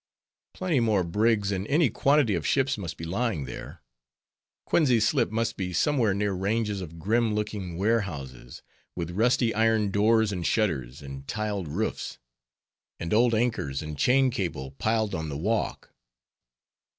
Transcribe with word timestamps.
_Plenty 0.57 0.79
more 0.79 1.03
brigs 1.03 1.51
and 1.51 1.67
any 1.67 1.91
quantity 1.91 2.33
of 2.33 2.43
ships 2.47 2.75
must 2.75 2.97
be 2.97 3.03
lying 3.03 3.45
there. 3.45 3.83
Coenties 4.67 5.05
Slip 5.07 5.29
must 5.29 5.57
be 5.57 5.73
somewhere 5.73 6.15
near 6.15 6.31
ranges 6.33 6.81
of 6.81 6.97
grim 6.97 7.35
looking 7.35 7.77
warehouses, 7.77 8.63
with 8.95 9.11
rusty 9.11 9.53
iron 9.53 9.91
doors 9.91 10.31
and 10.31 10.43
shutters, 10.43 11.03
and 11.03 11.27
tiled 11.27 11.67
roofs; 11.67 12.17
and 12.99 13.13
old 13.13 13.35
anchors 13.35 13.83
and 13.83 13.95
chain 13.95 14.31
cable 14.31 14.71
piled 14.71 15.13
on 15.13 15.29
the 15.29 15.37
walk. 15.37 15.93